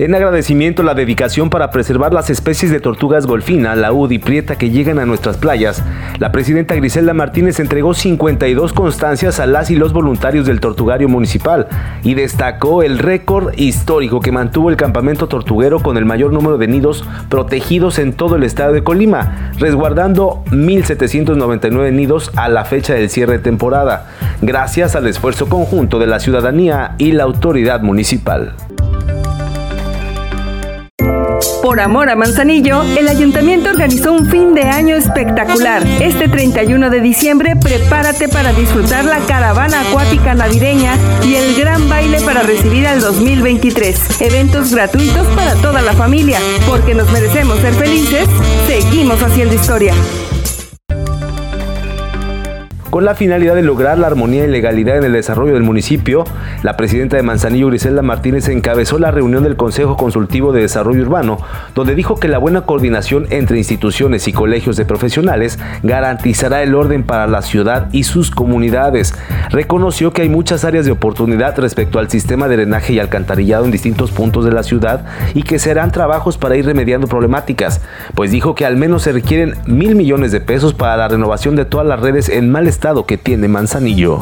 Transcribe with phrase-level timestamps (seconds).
[0.00, 4.56] En agradecimiento a la dedicación para preservar las especies de tortugas golfina, laúd y prieta
[4.56, 5.84] que llegan a nuestras playas,
[6.18, 11.68] la presidenta Griselda Martínez entregó 52 constancias a las y los voluntarios del tortugario municipal
[12.02, 16.66] y destacó el récord histórico que mantuvo el campamento tortuguero con el mayor número de
[16.66, 23.10] nidos protegidos en todo el estado de Colima, resguardando 1.799 nidos a la fecha del
[23.10, 24.08] cierre de temporada,
[24.40, 28.54] gracias al esfuerzo conjunto de la ciudadanía y la autoridad municipal.
[31.62, 35.86] Por amor a Manzanillo, el ayuntamiento organizó un fin de año espectacular.
[36.00, 42.20] Este 31 de diciembre, prepárate para disfrutar la caravana acuática navideña y el gran baile
[42.22, 44.20] para recibir al 2023.
[44.20, 46.38] Eventos gratuitos para toda la familia.
[46.66, 48.26] Porque nos merecemos ser felices,
[48.66, 49.94] seguimos haciendo historia.
[52.90, 56.24] Con la finalidad de lograr la armonía y legalidad en el desarrollo del municipio,
[56.64, 61.38] la presidenta de Manzanillo, Griselda Martínez, encabezó la reunión del Consejo Consultivo de Desarrollo Urbano,
[61.76, 67.04] donde dijo que la buena coordinación entre instituciones y colegios de profesionales garantizará el orden
[67.04, 69.14] para la ciudad y sus comunidades.
[69.50, 73.70] Reconoció que hay muchas áreas de oportunidad respecto al sistema de drenaje y alcantarillado en
[73.70, 77.82] distintos puntos de la ciudad y que serán trabajos para ir remediando problemáticas,
[78.16, 81.64] pues dijo que al menos se requieren mil millones de pesos para la renovación de
[81.64, 84.20] todas las redes en mal estado que tiene Manzanillo.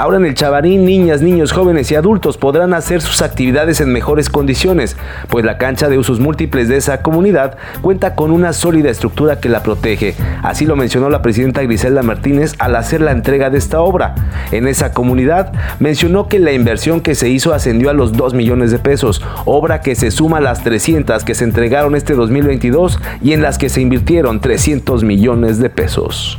[0.00, 4.30] Ahora en el Chavarín, niñas, niños, jóvenes y adultos podrán hacer sus actividades en mejores
[4.30, 4.96] condiciones,
[5.28, 9.48] pues la cancha de usos múltiples de esa comunidad cuenta con una sólida estructura que
[9.48, 10.14] la protege.
[10.44, 14.14] Así lo mencionó la presidenta Griselda Martínez al hacer la entrega de esta obra.
[14.52, 18.70] En esa comunidad mencionó que la inversión que se hizo ascendió a los 2 millones
[18.70, 23.32] de pesos, obra que se suma a las 300 que se entregaron este 2022 y
[23.32, 26.38] en las que se invirtieron 300 millones de pesos.